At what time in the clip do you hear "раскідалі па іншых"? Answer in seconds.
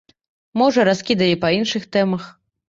0.89-1.87